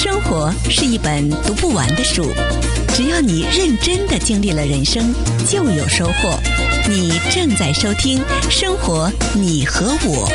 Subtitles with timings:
[0.00, 2.30] 生活是一本读不完的书，
[2.94, 5.12] 只要你认真的经历了人生，
[5.48, 6.38] 就有收获。
[6.88, 10.28] 你正在收听《生活你和我》。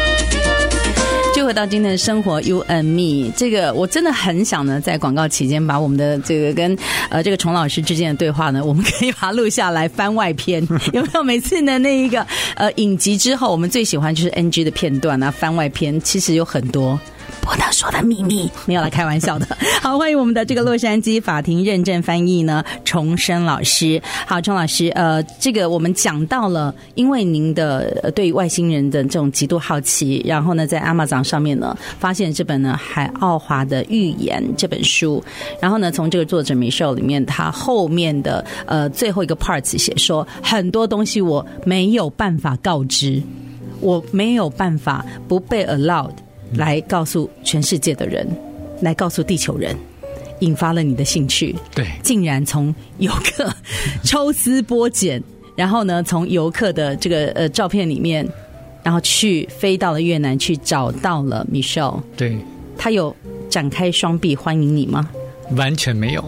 [1.33, 6.77] 就回到今天的生活，You and Me，这个我真的很想呢，在广告期间把我们的这个跟
[7.07, 10.61] 呃这个崇老师之间的对话呢，我们可以把它录下来番外篇，
[10.91, 11.23] 有没有？
[11.23, 16.99] 每次呢那一个呃影集之后，我们最喜欢就是 NG 的片段啊，番外篇其实有很多。
[17.43, 19.45] 不能说的秘密，没有来开玩笑的。
[19.81, 24.01] 好，欢迎我们的这个洛杉矶法庭认证翻译呢，重生老师。
[24.25, 35.21] 好，钟老师，呃，这个我们讲到了，因为您的对外星人的这种极度好奇，然后呢，在 Amazon 上面呢，发现这本呢《海奥华的预言》这本书，
[35.59, 43.21] 然后呢，从这个作者 Michelle 里面，他后面的呃最后一个 parts 写说，很多东西我没有办法告知，
[43.81, 46.13] 我没有办法不被 allowed。
[46.55, 48.27] 来告诉全世界的人，
[48.81, 49.75] 来告诉地球人，
[50.39, 51.55] 引发了你的兴趣。
[51.73, 53.53] 对，竟然从游客
[54.03, 55.21] 抽丝剥茧，
[55.55, 58.27] 然后呢，从游客的这个呃照片里面，
[58.83, 62.01] 然后去飞到了越南，去找到了 Michelle。
[62.17, 62.37] 对，
[62.77, 63.15] 他有
[63.49, 65.09] 展开双臂欢迎你吗？
[65.57, 66.23] 完全没有。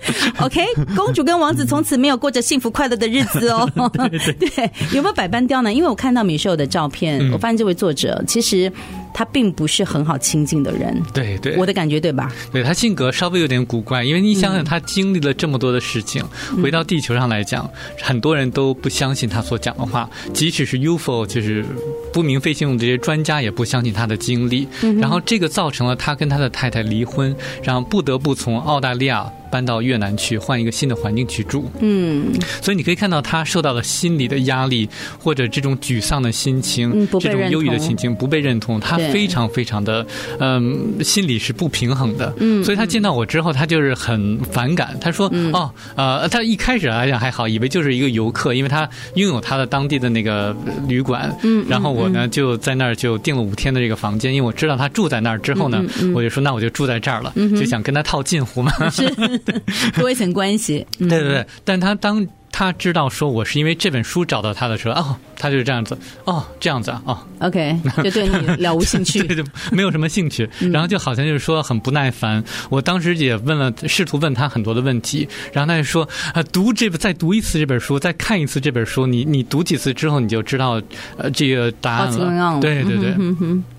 [0.40, 0.60] OK，
[0.94, 3.68] 公主跟王子从此没有过着幸福快乐的日子哦。
[3.94, 5.74] 对，对， 对，有没有百般刁难？
[5.74, 8.72] 因为我看到 Michelle 的照片，嗯、我发现这位作者其实。
[9.16, 12.30] 他并不是很好亲近的人，对对，我的感觉对吧？
[12.52, 16.22] 对，他性格稍微有点古怪，因为你想想，他经历了这么多的事情，
[16.54, 17.66] 嗯、回到地球上来讲，
[18.02, 21.64] 很多人都不相信他所讲的话，即使是 UFO，就是
[22.12, 24.68] 不明飞行物这些专家也不相信他的经历。
[24.82, 31.70] 嗯、然后这个造成了他跟他的太太离婚，然后不得不从澳大利亚搬到越南去，换一个新的环境去住。
[31.80, 34.86] 嗯，所以你可以看到他受到了心理的压力，
[35.18, 38.98] 或者这种沮丧的心情，嗯、这种忧郁的心情，不被认同，他。
[39.12, 40.06] 非常非常的，
[40.38, 44.96] 嗯，心里是不平衡的，嗯，所以他见到我之后，他就是很反感。
[45.00, 50.54] 他说：“嗯、哦，呃，他一开始来讲还好，以为就是一个游客，因为他拥有他的当地的那个
[50.88, 55.84] 旅馆，嗯，然后我呢就在那儿就订了五天的这个房间，因为我知道他住在那儿之后呢，
[56.14, 59.06] 我就说那我就住在这儿了，嗯、就想跟他套近乎嘛，是。
[59.98, 62.26] 多一层关系，对对对，但他当。
[62.58, 65.94] 他知道说我是因为这本书找到他的时候，哦，他就是这样子，
[66.24, 72.42] 哦，这样子啊，哦，OK， 就对你了无兴趣， 对，对，没有什么兴趣，然后就好像就是说很不耐烦。
[72.70, 80.80] 我当时也问了，试图问他很多的问题，然后他就说，啊，读这再读一次这本书，再看一次这本书，你你读几次之后，你就知道
[81.18, 82.58] 呃这个答案了。
[82.58, 83.14] 对对对。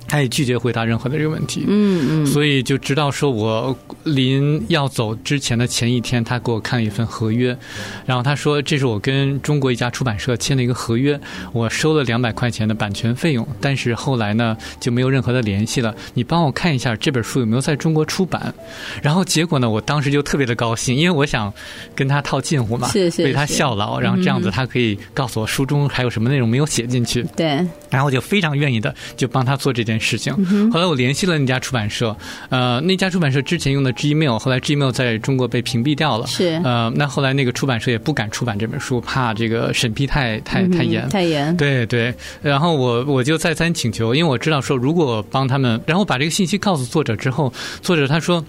[0.08, 7.58] 他也拒绝回答任何的这个问题，嗯嗯，所以就直到说我临要走之前的前一天，他给我看了一份合约，
[8.06, 11.20] 然后他说这是我跟中国一家出版社签的一个合约，
[11.52, 15.94] 我收了两百块钱的版权费用，但是后来呢就没有任何的联系了。
[16.14, 18.54] 你帮我看一下这本书有没有在中国出版？
[19.02, 21.54] 然后结果呢，我当时就特别的高兴，因为我想
[21.96, 27.48] 跟他套近乎嘛，是是，为他效劳，然后这样子他可以告诉我书中还有什么内容没有写进去，对，
[27.90, 30.34] 然后我就非常愿意的就帮他做这件事情。
[30.72, 32.16] 后来我联系了那家出版社，
[32.50, 36.28] 呃，那家出版社之前用的 Gmail，后来 Gmail 在中国被屏蔽掉了。
[36.28, 41.56] 是，呃，那后来那个出版社也不敢出版这本书，怕这个审批太太太严，太严。
[41.58, 48.44] 对对，然后我我就再三请求，因为我知道说如果帮他们，然后把这个信息告诉作者之后，作者他说。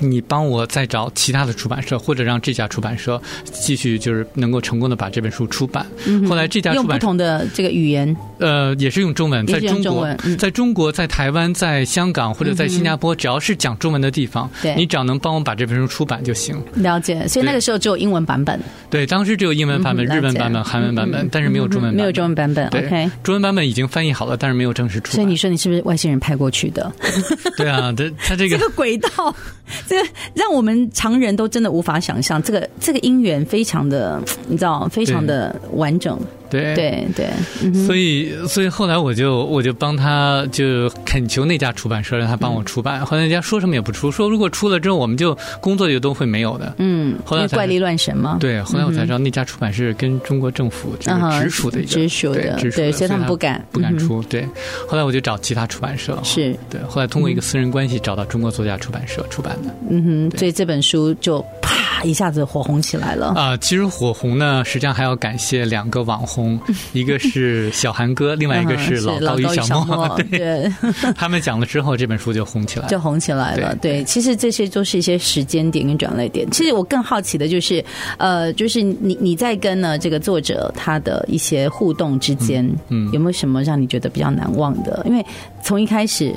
[0.00, 5.84] 你帮我再找其他的出版社，或者让这家出版社继续就是能够成功的把这本书出版。
[6.06, 16.56] 嗯、后来这家出版社用不同的这个语言，呃，也是用中文，在中国，嗯、在中国，在台湾，在香港或者在新加坡，只要是讲中文的地方，你只要能帮我把这本书出版就行。
[16.74, 18.60] 了解，所以那个时候只有英文版本。
[18.88, 22.68] 对，当时只有英文版本、嗯、日文版本、韩文版本，嗯、但是没有中文版本，没有中文版本。
[22.68, 25.14] OK，中文版本已经翻译好了，但是没有正式出版。
[25.16, 26.92] 所以你说你是不是外星人派过去的？
[27.58, 29.34] 对啊，他他这个 这个轨道，
[29.88, 30.68] 这个让我们。
[30.68, 36.20] 我们常人都真的无法想象，这个这个姻缘非常的，你知道，非常的完整。
[36.50, 46.74] 对对对，所以所以后来我就我就帮他就恳求那家出版社让他帮我出版，后来人家说什么也不出，说如果出了之后我们就工作就都会没有的。
[46.78, 48.38] 嗯，后来怪力乱神嘛？
[48.40, 54.22] 对，后来我才知道那家出版社跟中国政府就是直属的一个直属的，对，所以他们不敢不敢出。
[54.22, 54.46] 对，
[54.86, 59.74] 后来我就找其他出版社，是对，后来通过一个私人关系找到中国作家出版社出版的。
[59.90, 63.34] 嗯哼，所以这本书就啪一下子火红起来了。
[63.36, 66.37] 啊，其实火红呢，实际上还要感谢两个网红。
[66.92, 70.70] 一个是小韩哥， 另外一个是老高与小莫， 对，
[71.14, 73.74] 他们讲了之后，这本书就红起来了，就红起来了。
[73.76, 76.48] 对，其实这些都是一些时间点跟转捩点。
[76.50, 77.84] 其实我更好奇的就是，
[78.18, 85.02] 呃，就是你你在跟呢这个作者他的一些互动之间，嗯，有没有什么让你觉得比较难忘的？
[85.06, 85.24] 因为
[85.62, 86.34] 从一开始，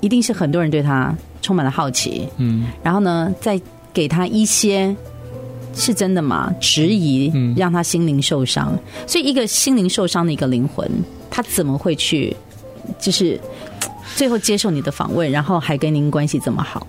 [0.00, 3.60] 一定是很多人对他充满了好奇，嗯，然后呢，再
[3.92, 4.94] 给他一些
[5.78, 6.52] 是真的吗？
[6.60, 8.76] 质疑，让他心灵受伤。
[9.06, 10.86] 所以，一个心灵受伤的一个灵魂，
[11.30, 12.36] 他怎么会去，
[12.98, 13.40] 就是
[14.16, 16.84] 最后接受你的访问，然后还跟您关系这么好？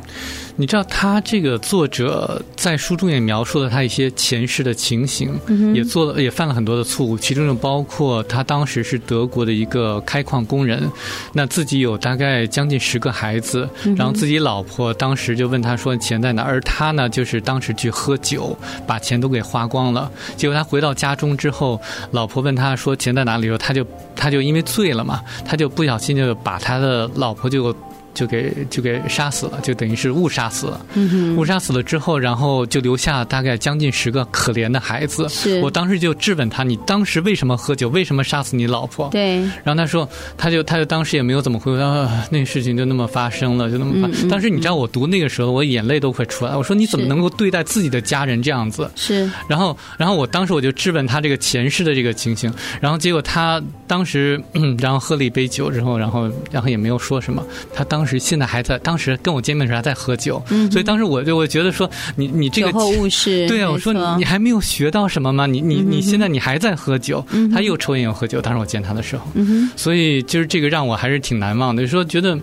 [0.55, 5.39] 你知道他这个作者在书中也描述了他一些前世的情形，
[5.73, 10.89] 也做了也犯了很多的错误，其中就包括他当时是德国的一个开矿工人，
[11.33, 21.79] 那自己有大概将近十个孩子，然后自己老婆当时就问他说钱在哪，而他呢就是当时去喝酒，把钱都给花光了，结果他回到家中之后，
[22.11, 23.49] 老婆问他说钱在哪里？
[23.57, 23.85] 他就
[24.15, 27.75] 他就因为醉了嘛，他就不小心就把他的老婆就。
[28.19, 30.85] 就给就给杀死了，就等于是误杀死了。
[30.95, 35.29] 嗯，误杀死了之后，然后就留下大概将近十个可怜的孩子。
[35.29, 37.87] 是，我当时就质问他：“你当时为什么喝酒？
[37.87, 39.37] 为什么杀死你老婆？”对。
[39.63, 40.07] 然后他说
[40.37, 41.85] ：“他就他就当时也没有怎么回答，
[42.29, 44.07] 那个事情就那么发生了，就那么发。
[44.21, 46.57] 嗯”当时你知道我读那个时候，我眼泪都快出来。
[46.57, 49.29] 我说：“你怎么能够对待自己的家人这样子？”是。
[49.47, 52.51] 然后，然后我当时我就质问他这个前世的这个情形，
[52.81, 57.45] 然后结果他当时，嗯，然后喝了一杯酒之后，然后然后也没有说什么。
[57.73, 58.79] 他当时现在还在。
[58.79, 65.45] 当时跟我见面的时候还在喝酒，嗯、所以当时我就我觉得说你你这个酒后误事， 对啊，我说你你还没有学到什么吗？
[65.45, 68.41] 你你你现在你还在喝酒，嗯、他又抽烟又喝酒。
[68.41, 71.83] 当时我见他的时候，嗯、所以就是这个让我还是挺难忘的。
[71.83, 72.37] 就是说觉得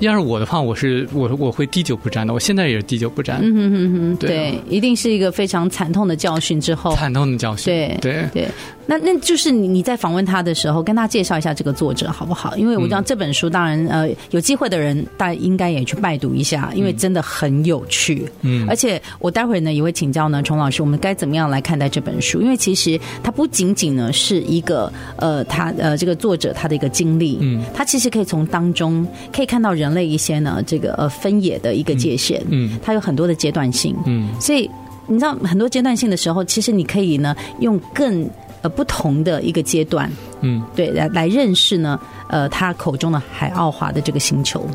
[0.00, 2.34] 要是我的话，我是我我会滴酒不沾的。
[2.34, 3.38] 我现在也是滴酒不沾。
[3.42, 7.64] 嗯哼哼哼，对，对，一定是一个非常惨痛的教训之后，惨痛的教训。
[7.66, 8.48] 对对对。
[8.88, 12.56] 那那就是你你在访问他的时候，跟他介绍一下这个作者好不好？
[12.56, 18.26] 因为我知道这本书，当然呃有机会的人，大家应该也去拜读一下，因为真的很有趣。
[18.42, 22.40] 嗯，而且我待会儿呢也会请教呢崇老师，我们该怎么样来看待这本书？
[22.40, 34.70] 因为其实它不仅仅呢是一个呃他呃这个作者他的一个经历，嗯，他其实可以从当中可以看到人类一些呢这个呃分野的一个界限，嗯，它有很多的阶段性，嗯，所以
[35.06, 38.28] 你知道很多阶段性的时候，其实你可以呢用更。
[38.68, 40.10] 不同的一个阶段，
[40.40, 41.98] 嗯，对，来来认识呢，
[42.28, 44.66] 呃，他口中的海奥华的这个星球，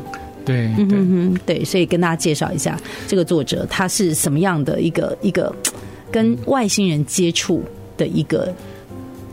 [0.44, 5.54] 对，嗯哼哼，对，所以跟大家介绍一下这个作者，他是什么样的一个一个
[6.10, 7.62] 跟外星人接触
[7.96, 8.52] 的一个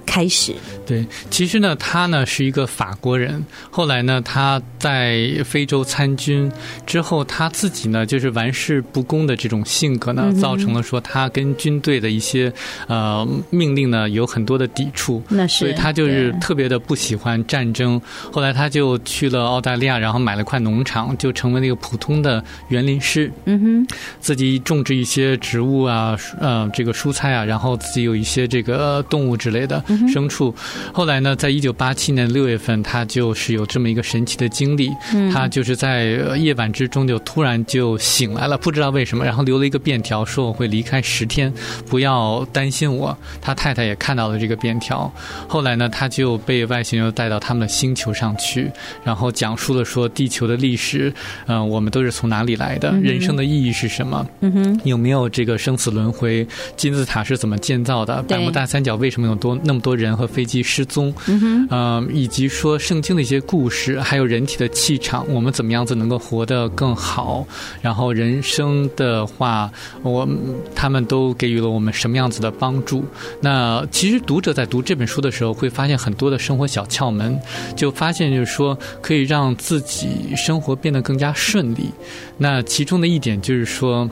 [0.05, 0.53] 开始。
[0.89, 3.45] 对，其实呢，他呢是一个法国人。
[3.69, 6.51] 后来呢，他在非洲参军
[6.87, 12.51] 之后，他自己呢就是玩世不恭的这种性格呢，造成了说他跟军队的一些
[12.87, 15.21] 呃命令呢有很多的抵触。
[15.29, 18.01] 那是，所以他就是特别的不喜欢战争。
[18.31, 23.31] 后来他就去了澳大利亚，然后买了块农场，就成为那个普通的园林师。
[23.45, 29.79] 嗯哼，自己种植一些植物啊，呃，这个蔬菜啊，然后自己有一些这个动物之类的
[30.11, 30.51] 牲畜。
[30.93, 34.89] 后来呢，在一九八七年六月份，他就是有这么一个神奇的经历。
[35.33, 36.05] 他就是在
[36.37, 41.53] 夜晚之中就突然就醒来了，不知道为什么，然后留了一个便条，说我会离开十天，
[41.87, 43.17] 不要担心我。
[43.41, 45.11] 他太太也看到了这个便条。
[45.47, 48.71] 后来呢，他就被外星人带到他们的星球上去，
[49.03, 51.13] 然后讲述了说地球的历史，
[51.47, 54.25] 嗯，我们都是从哪里来的，人生的意义是什么？
[54.41, 56.47] 嗯哼，有没有这个生死轮回？
[56.75, 58.21] 金字塔是怎么建造的？
[58.23, 60.63] 百慕大三角为什么有多那么多人和飞机？
[60.69, 67.43] 失踪，嗯、呃、以及说圣经的一些故事，还有人体的气场，我们怎么样子能够活得更好？
[67.81, 69.71] 然后人生的话，
[70.03, 70.27] 我
[70.75, 73.03] 他们都给予了我们什么样子的帮助？
[73.41, 77.39] 那其实读者在读这本书的时候，会发现很多的生活小窍门，
[77.75, 81.89] 就发现就是说可以让自己生活变得更加顺利。
[82.37, 84.07] 那其中的一点就是说，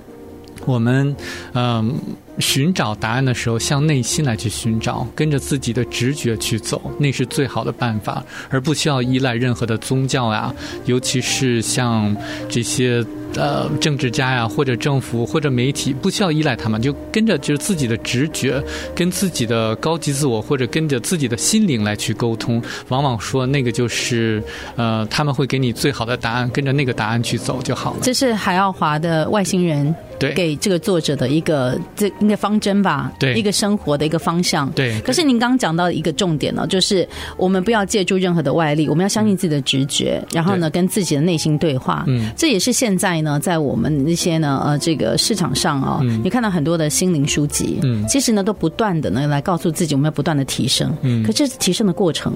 [0.65, 1.15] 我们
[1.53, 1.63] 嗯。
[1.87, 10.53] 呃寻找答案的时候，向内心来去寻找，跟着自己的直觉去走，那是最好的办法，而不需要依赖任何的宗教呀，
[10.85, 12.15] 尤其是像
[12.47, 13.03] 这些
[13.35, 18.61] 呃政治家呀，或者政府或者媒体，不需要依赖他们，就跟着就是自己的直觉，
[18.95, 24.43] 跟自己的高级自我，或者跟着自己的心灵来去沟通，往往说那个就是
[24.75, 27.99] 呃他们会给你最好的答案，跟着那个答案去走就好了。
[28.03, 29.95] 这是海奥华的外星人。
[30.19, 34.69] 对，给这个作者的一个这一个方针吧，对，一个生活的一个方向。
[34.71, 37.07] 对，可是您刚刚讲到一个重点呢，就是
[37.37, 42.03] 我们不要借助任何的外力，我们要相信自己的直觉，然后呢，跟自己的内心对话。
[42.07, 50.95] 嗯，这也是现在呢，在我们那些呢，呃，这个市场上啊，嗯，你看到很多的心灵书籍，嗯，其实呢，都不断的呢来告诉自己，我们要不断的提升。
[51.01, 52.33] 嗯，可是提升的过程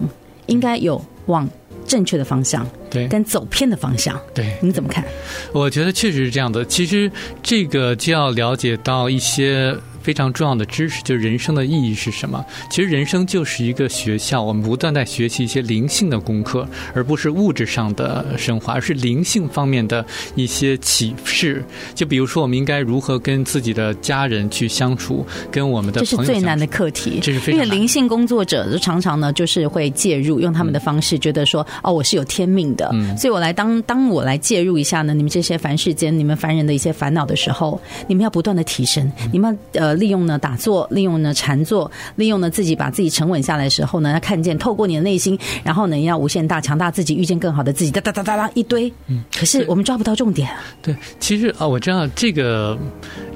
[0.48, 1.50] 应该有往。
[1.91, 5.03] 正确的方向，对，跟走偏的方向，对，你怎么看？
[5.51, 6.63] 我觉得确实是这样的。
[6.63, 7.12] 其实
[7.43, 12.43] 这个就要了解到一些非常重要的知识，就是人生的意义是什么？
[12.70, 20.05] 其实人生就是一个学校，我们不断在学习一些灵性的功课，而不是物质上的升华，而是灵性方面的
[20.36, 21.63] 一些启示。
[21.93, 27.20] 就比如说，我们应该如何跟自己的家人去相处，跟我们的朋友，这是最难的课题。
[27.22, 27.53] 这是非常。
[27.53, 39.58] 因为灵性工作者常常呢，就是会介入，用他们的方式，觉得说，哦，我是有天命的，嗯，所以我来当当我来介入一下呢，你们这些凡世间、你们凡人的一些烦恼的时候，你们要不断的提升，你们
[39.93, 40.01] 呃。
[40.01, 48.91] 利用呢打坐，利用呢禅坐，利用呢自己把自己沉稳下来的时候呢，要看见透过你的内心，然后呢要无限大强大自己，遇见更好的自己，哒哒哒哒哒一堆。
[49.07, 50.50] 嗯，可是我们抓不到重点。
[50.81, 52.77] 对，其实啊，我知道这个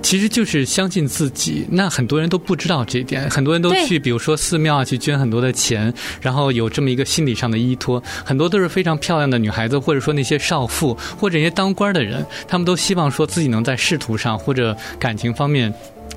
[0.01, 1.65] 其实就是相信自己。
[1.69, 8.01] 那很多人都不知道这一点，很多人都去，比如说寺庙啊，去捐很多的钱，然后有这么一个心理上的依托。
[8.25, 15.71] 很多都是非常漂亮的女孩子，或者说那些少妇，或者一些当官的人，他们都希望说自己能在仕途上或者感情方面。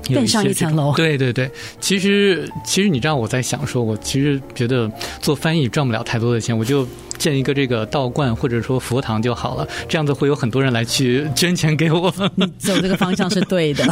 [0.07, 4.91] 更上一层楼，对对对，其实其实你知道我在想说，我其实觉得
[5.21, 6.87] 做翻译赚不了太多的钱，我就
[7.17, 12.13] 建一个这个道观或者说佛堂就好了，这样子会有很多人来去捐钱给我。
[12.35, 13.85] 你走这个方向是对的？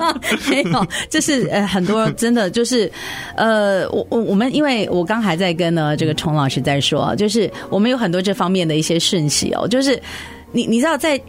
[0.48, 2.90] 没有，就是呃很多真的就是
[3.36, 10.00] 呃我我我们因为我刚还在跟呢这个崇老师在说，就是我们有很多这方面的一些讯息哦，就是
[10.52, 11.20] 你你知道在。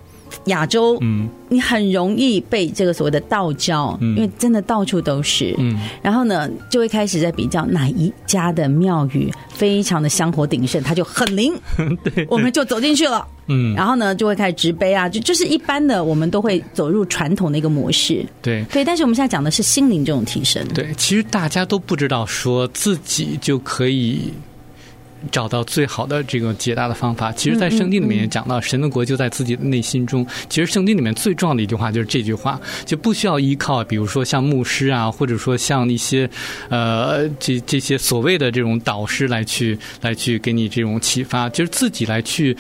[0.46, 11.54] 亚洲，嗯，你很容易被这个所谓的道教，嗯，因为真的到处都是，嗯，然后呢，就会开始在比较哪一家的庙宇非常的香火鼎盛，它就很灵，
[12.04, 24.32] 对，我们就走进去了，嗯，然后呢，就会开始直杯啊，就就是一般的，我们都会走入传统的一个模式，对，对，但是我们现在讲的是心灵这种提升，对，其实大家都不知道说自己就可以。
[25.30, 30.26] 找到最好的这个解答的方法，其实，在圣经里面也讲到，神的国就在自己的内心中。
[30.50, 36.30] 其实，圣经里面最重要的一句话就是这句话，就不需要依靠，比如说像牧师啊，或者说像一些
[36.70, 42.56] 呃这这些所谓的这种导师来去来去给你这种启发，就是自己来去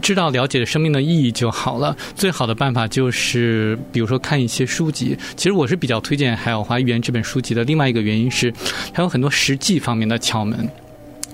[0.00, 1.96] 知道了解生命的意义就好了。
[2.14, 5.16] 最好的办法就是，比如说看一些书籍。
[5.36, 7.64] 其实我是比较推荐《海奥华预言》这本书籍的。
[7.64, 8.52] 另外一个原因是，
[8.92, 10.68] 它有很多实际方面的窍门。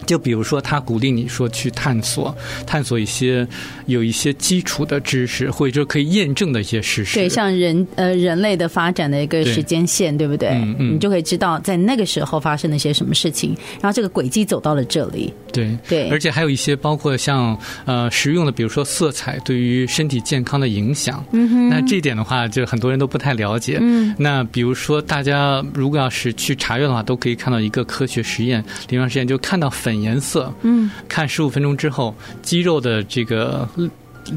[0.07, 2.35] 就比如说，他鼓励你说去探索，
[2.66, 3.47] 探索一些
[3.87, 7.14] 有一些基础的知识，或者说可以验证的一些事实。
[7.19, 10.49] 对，像人呃人类的发展的一个时间线，对，对不对？
[10.49, 10.95] 嗯嗯。
[10.95, 15.33] 你就可以知道在那个时候发生了些什么事情，然后这个轨迹走到了这里。
[15.52, 16.09] 对对。
[16.09, 21.23] 而且还有一些包括像呃实用的，比如说色彩对于身体健康的影响。
[21.33, 21.69] 嗯哼。
[21.69, 23.78] 那这一点的话，就很多人都不太了解。
[23.80, 24.14] 嗯。
[24.19, 29.89] 那比如说，大家如果要是去查阅的话，都可以看到一个科学实验，临床实验就看到粉。
[29.99, 33.68] 颜色，嗯，看十五分钟之后，肌肉的这个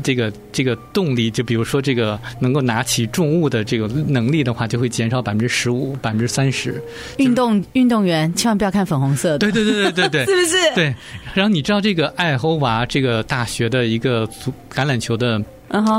[0.01, 6.81] 这个这个动力，就比如说这个能够拿起重物的这个能力的话，就会减少百分之十五、百分之三十。
[7.17, 10.75] 运动运动员千万不要看粉红色的，对对对对对对， 是不是？
[10.75, 10.95] 对。
[11.33, 15.41] 然后你知道这个爱荷华这个大学的一个足橄榄球的。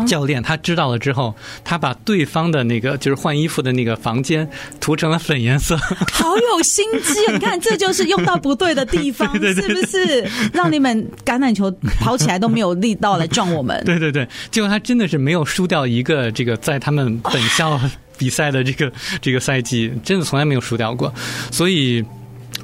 [0.06, 4.48] 教练他知道了之后，他把对方的那个就是换衣服的那个房间
[4.80, 5.76] 涂成了粉颜色，
[6.12, 7.32] 好有心机啊！
[7.32, 10.28] 你看，这就是用到不对的地方， 是不是？
[10.52, 13.82] 让你们橄榄球跑起来都没有力道来撞我们。
[13.86, 17.80] 对对对，结果他真的是没有输掉一个这个在他们本校
[18.16, 21.12] 比赛的这个这个赛季，真的从来没有输掉过，
[21.50, 22.04] 所以。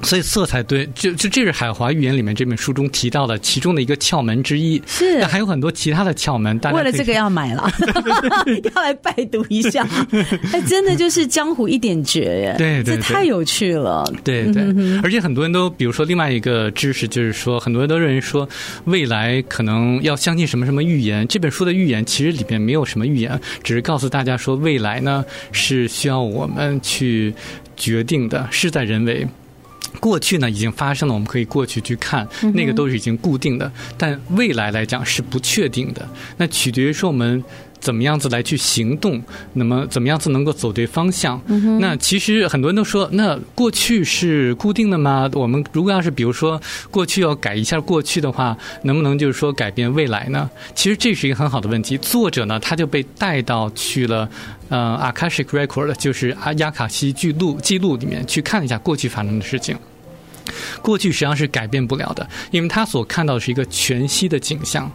[0.03, 4.81] 所以色彩对，就就这是《海华预言》里面这本书中提到的其中的一个窍门之一。
[4.85, 6.57] 是，那还有很多其他的窍门。
[6.59, 7.71] 大家为了这个要买了，
[8.75, 9.87] 要来拜读一下。
[10.51, 12.55] 哎，真的就是江湖一点绝耶！
[12.57, 14.03] 对对，这太有趣了。
[14.23, 14.63] 对对，
[15.03, 18.47] 而且很多人都，比如说另外一个知识，就是说很多人都认为说
[18.85, 21.27] 未来可能要相信什么什么预言。
[21.27, 27.33] 这本书的预言其实里面没有什么预言，只是告诉大家说未来呢是需要我们去
[27.77, 29.27] 决定的，事在人为。
[29.99, 33.71] 过去呢已经发生了，我们可以过去去看，那个都是已经固定的。
[33.97, 36.07] 但未来来讲是不确定的，
[36.37, 37.43] 那取决于说我们
[37.79, 39.21] 怎么样子来去行动，
[39.53, 41.41] 那么怎么样子能够走对方向。
[41.79, 45.29] 那其实很多人都说，那过去是固定的吗？
[45.33, 50.49] 我们如果要是比如说过去要改一下过去的话，能不能就是说改变未来呢？
[50.73, 51.97] 其实这是一个很好的问题。
[51.97, 54.29] 作者呢他就被带到去了。
[54.71, 59.77] 呃，Akashic Record 就是阿亚卡西记录记录里面去看一下过去发生的事情。
[60.81, 64.91] 过去实际上是改变不了的，因为他所看到的是一个全息的景象。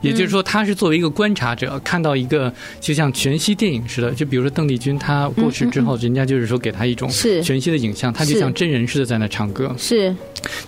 [0.00, 4.10] 也就是说，他是作为一个观察者，看到一个就像全息电影似的。
[4.12, 10.14] 就比如说邓丽君，她过世之后，人家就是说给她一种全息的影像，她就像真人似的在那唱歌，是，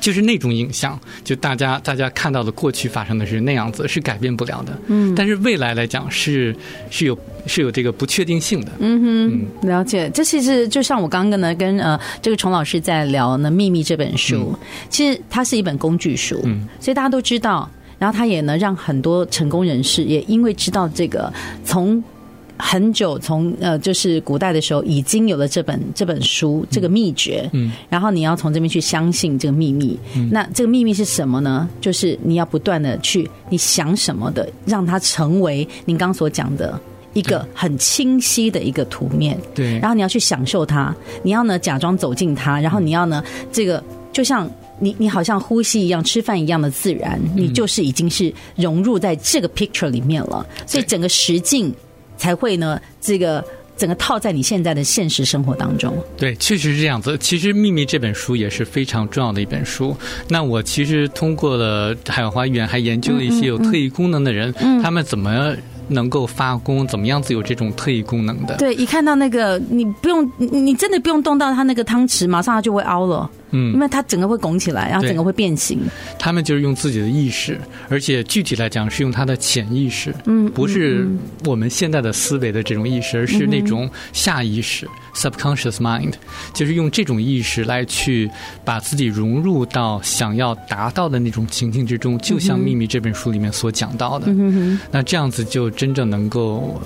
[0.01, 4.79] 就是那种影像，就大家大家看到的过去发生的是那样子，是改变不了的。
[4.89, 6.55] 嗯，但是未来来讲是
[6.91, 8.73] 是有是有这个不确定性的。
[8.79, 9.01] 嗯
[9.63, 10.11] 哼，了解。
[10.13, 14.57] 这其实就像我刚刚呢跟呃这个崇老师在聊呢《秘密》这本书，
[14.89, 17.71] 其实它是一本工具书，嗯，所以大家都知道。
[18.03, 21.33] 然后他也能让很多成功人士也因为知道这个，
[21.65, 22.03] 从
[22.59, 31.69] 很久从呃就是古代的时候已经有了这本这本书这个秘诀，嗯，然后你要从这边去相信这个秘密，嗯，那这个秘密是什么呢？
[31.81, 36.77] 就是你要不断的去你想什么的，让它成为您刚所讲的
[37.13, 40.93] 一个很清晰的一个图面，对，然后你要去享受它，
[41.23, 43.81] 你要呢假装走进它，然后你要呢这个
[44.13, 44.51] 就像。
[44.83, 51.73] 你你好像呼吸一样，吃饭一样的自然，你就是已经是融入在这个 picture 里面了，所以整个实境
[52.17, 53.45] 才会呢，这个
[53.77, 55.97] 整个套在你现在的现实生活当中。
[56.17, 57.17] 对，确实是这样子。
[57.19, 59.97] 其实《秘密》这本书也是非常重要的一本书。
[60.29, 65.55] 那我其实通过了海华园，还研究了一些有特异功能的人，他们怎么
[65.89, 68.57] 能够发功，怎么样子有这种特异功能的？
[68.57, 73.31] 对，一看到那个，你不用，你真的不用动到他那个汤匙，马上他就会凹了。
[73.53, 75.81] 嗯，因为它整个会拱起来，然后整个会变形。
[76.19, 81.07] 他们就是用自己的意识，而且具体来讲是用他的潜意识，嗯，不是
[81.45, 86.13] 我们现在的思维的这种意识，而是那种下意识 （subconscious mind），
[86.53, 88.31] 就是用这种意识来去
[88.65, 94.33] 把自己融入到想要达到的那种情境之中，就像《秘密》这本书里面所讲到的。
[94.91, 96.81] 那这样子就真正能够。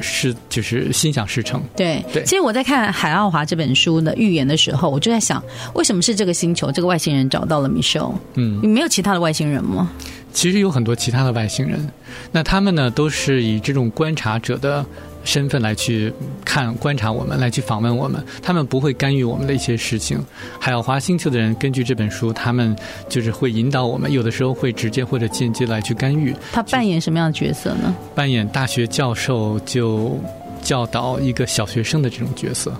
[0.00, 1.62] 是，就是心想事成。
[1.76, 5.42] 对对，其实我在看海奥华这本书的预言的时候，我就在想，
[5.74, 8.14] 为什么是这个星球，这个外星人找到了 Michelle？
[8.34, 9.90] 嗯，你没有其他的外星人吗？
[10.32, 11.90] 其实有很多其他的外星人，
[12.32, 14.84] 那他们呢，都是以这种观察者的。
[15.24, 16.12] 身份来去
[16.44, 20.18] 看、观察我们，来去访问我们，他们不会干预我们的一些事情。
[20.58, 22.74] 海奥华星球的人根据这本书，他们
[23.08, 26.34] 就是会引导我们，有的时候会直接或者间接来去干预。
[26.52, 27.94] 他扮演什么样的角色呢？
[28.14, 30.18] 扮演大学教授，就
[30.62, 32.72] 教导一个小学生的这种角色。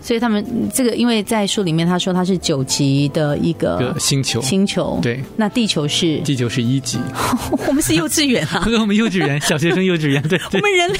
[0.00, 4.98] 所以他们这个，因为在书里面他说他是九级的一个星球，星球。
[5.02, 6.18] 对，那地球是？
[6.18, 6.98] 地球是一级，
[7.66, 10.98] 我们是幼稚园啊， 我们幼稚园小学生幼稚园，对，我们人类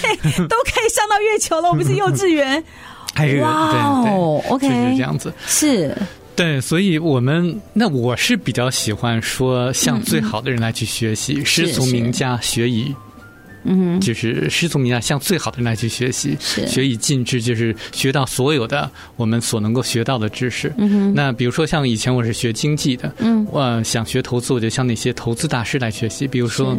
[0.49, 2.63] 都可以上到月球了， 我们是幼稚园，
[3.41, 5.97] 哇哦，OK，就是这样子，是。
[6.37, 12.95] 对，所以我们那我是比较喜欢说向最好的人来去学习，师从名家学以。
[13.69, 20.73] 嗯，就是师从名家，向最好的人来去学习，学以尽致，就是学到所有的我们所能够学到的知识。
[20.79, 26.77] 嗯，那比如说像以前我是学经济的，嗯，我想学投资，我就向那些投资大师来学习，比如说。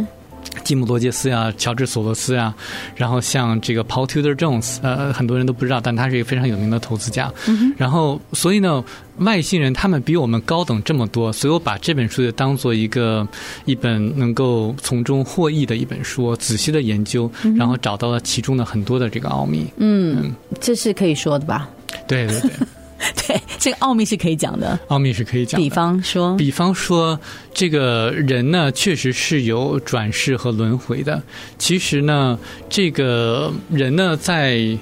[0.63, 2.53] 吉姆·罗杰斯呀，乔治·索罗斯呀，
[2.95, 7.31] 然后像这个 Paul Tudor Jones，呃，很多人都不知道，但他是一个非常有名的投资家。
[7.47, 8.83] 嗯、然后，所以呢，
[9.17, 13.27] 外星人他们比我们高等这么多，所以我把这本书就当做一个
[13.65, 19.65] 一本能够从中获益的一本书，仔细的研究，然后找到了其中的很多的这个奥秘。
[19.77, 21.67] 嗯，嗯，这是可以说的吧？
[22.07, 22.51] 对对对。
[23.27, 24.77] 对，这个奥秘是可以讲的。
[24.89, 25.63] 奥秘是可以讲的。
[25.63, 27.19] 比方说，比方说，
[27.53, 31.21] 这个人呢，确实是有转世和轮回的。
[31.57, 32.37] 其实呢，
[32.69, 34.77] 这个人呢，在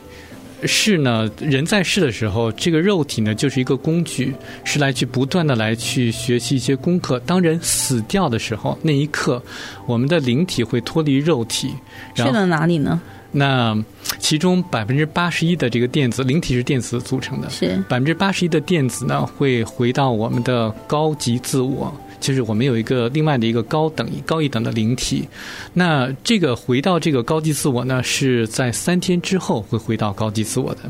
[0.63, 7.19] 世呢，人在世的时候，这个肉体呢，就是一个工具，是来去不断的来去学习一些功课。
[7.19, 9.39] 当人死掉的时候，那一刻，
[9.85, 11.69] 我们的灵体会脱离肉体，
[12.15, 12.99] 去了哪里呢？
[13.31, 13.77] 那
[14.19, 25.27] 其中百分之八十一的这个电子，灵体是电子组成的，是百分之八十一的电子呢，会回到我们的高级自我，就是我们有一个另外的一个高等高一等的灵体。
[25.73, 30.81] 那这个回到这个高级自我呢，是在三天之后会回到高级自我的。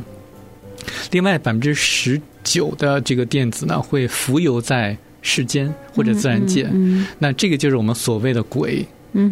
[1.11, 6.63] 另外百分之十九的这个电子呢，会浮游在世间或者自然界。
[6.65, 7.07] 嗯嗯嗯。
[7.19, 8.85] 那这个就是我们所谓的鬼。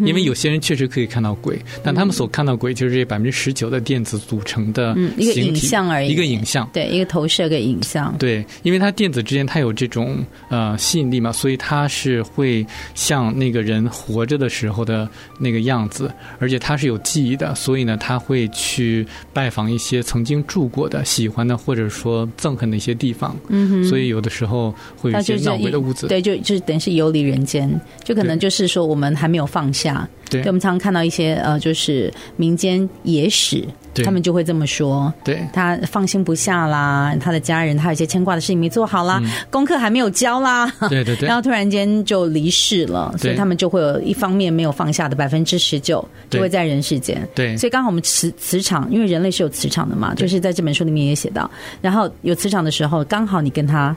[0.03, 8.15] 因为有些人确实可以看到鬼，但他们所看到鬼就是这百分之十九的电子组成的一个影像而已，一个影像，对，一个投射个影像。
[8.17, 10.17] 对，因为它电子之间它有这种
[10.49, 15.07] 呃吸引力嘛，所以它是会像那个人活着的时候的
[15.39, 23.37] 那个样子，而且它是有记忆的，所以呢，他会去拜访一些曾经住过的、喜欢的或者说憎恨的一些地方。
[23.49, 27.69] 嗯哼，所以有的时候会有一些闹鬼的屋子，对，就就等于是游离人间，
[28.03, 29.74] 就可能就是说我们还没有放。
[29.75, 30.07] 下。
[30.27, 33.63] 对，我们常常看到一些呃，就是民间野史，
[34.03, 35.13] 他们就会这么说。
[35.23, 40.65] 对，他放心不下啦，他的家人他有一些牵挂的事情没做好啦，嗯、功课还没有交啦。
[40.89, 41.27] 对对对。
[41.29, 47.21] 然后突然间就离世了，所以他们就会有一方面没有放下的百分之十九，就会在人世间。
[47.35, 47.55] 对。
[47.55, 51.47] 所以刚好我们磁磁场，因为人类是有磁场的嘛，就是在这本书里面也写到，
[51.81, 53.95] 然后有磁场的时候，刚好你跟他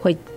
[0.00, 0.33] 会啪。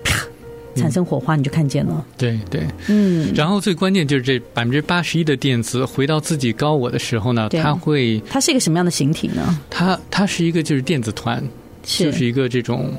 [0.77, 2.05] 产生火花，你就看见了。
[2.17, 3.33] 对对，嗯。
[3.35, 9.59] 然后最关键就是这百分之八十一的电子回到自己高我的时候呢，它会，它是一个什么样的形体呢？
[9.69, 11.43] 它它是一个就是电子团，
[11.83, 12.93] 就是一个这种。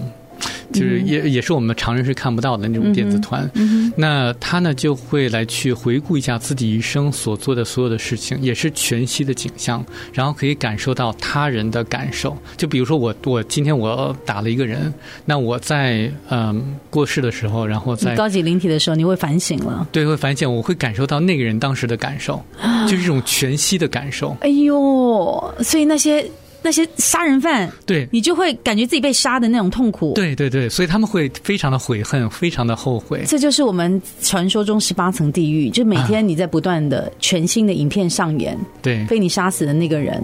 [0.73, 3.49] 就是也也是我们常人是看不到的那种电子团，
[3.97, 12.37] 那他呢就会来去回顾一下自己一生所做的所有的事情，也是全息的景象，然后可以感受到他人的感受。
[12.57, 14.93] 就比如说我我今天我打了一个人，
[15.25, 22.43] 那我在嗯、呃、过世的时候，然后在高级灵体的时候，你会反省了，对，会反省，我会感受到那个人当时的感受，
[22.87, 24.37] 就是一种全息的感受。
[24.41, 26.25] 哎呦，所以那些。
[26.63, 30.13] 那些杀人犯，对，你就会感觉自己被杀的那种痛苦。
[30.15, 33.23] 对对对，所以他们会非常的悔恨，非常的后悔。
[33.27, 40.23] 这就是我们传说中十八层地狱，就每天你在不断的全新的影片上演，对，被你杀死的那个人，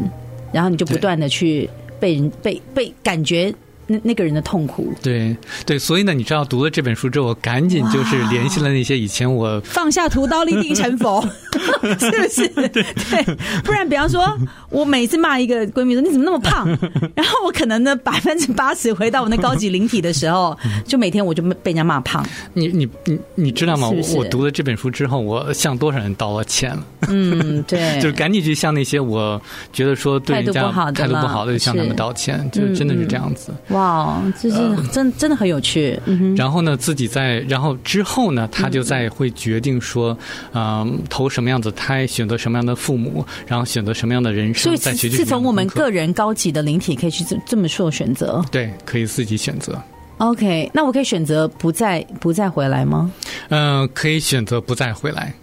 [0.53, 1.69] 然后你就不断的去
[2.01, 3.55] 被人被被感觉。
[3.87, 11.23] 那那个人的痛苦，对对，所以呢，你知道读了这本书之后，我赶紧就是联系了那些以前我放下屠刀立地成佛，
[11.99, 12.49] 是不是？
[12.69, 13.23] 对，
[13.63, 14.37] 不然比方说，
[14.71, 16.67] 我每次骂一个闺蜜说你怎么那么胖，
[17.15, 22.25] 然后我可能呢百分之八十回到我那高级灵体的时候，就每天我就被人家骂胖。
[22.53, 23.91] 你你你你知道吗？
[23.91, 26.87] 是是我读了这本书之后，我向多少人道了歉了？
[27.09, 29.41] 嗯， 对，就是赶紧去向那些我
[29.73, 33.53] 觉得说对人家态度不好的，态度不好的就向他们道歉，就真的是这样子。
[33.75, 34.57] 哇，这是
[34.93, 36.01] 真、呃、真的很有趣。
[36.07, 40.17] 嗯、然后呢，自己在然后之后呢，他就在会决定说，
[40.53, 44.63] 嗯、呃，投什么样的胎，选择什么样的父母，然后选择什么样的人生。
[44.63, 48.45] 所以是是从我们个人高级的灵体可以去这这么做选择。
[48.51, 49.77] 对，可以自己选择。
[50.19, 53.11] OK，那我可以选择不再不再回来吗？
[53.49, 55.35] 嗯、呃，可以选择不再回来。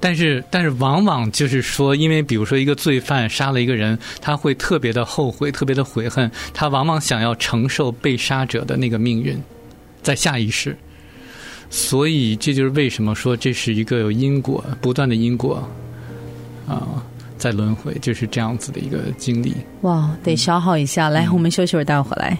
[0.00, 9.36] 但是，但是，往往就是说，因为比如说一个罪犯杀了一个人，他会特别的后悔，特别的悔恨，他往往想要承受被杀者的那个命运，
[10.02, 10.76] 在下一世。
[11.68, 15.68] 所以，这就是为什么说这是一个有因果、不断的因果
[16.66, 17.02] 啊，
[17.36, 19.52] 在轮回，就是这样子的一个经历。
[19.82, 22.34] 哇，得消耗一下，来，我们休息会儿，待会儿回来。